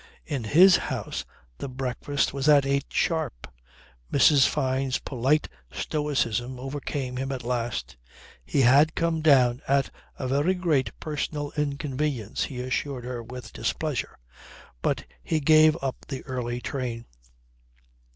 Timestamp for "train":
16.61-17.05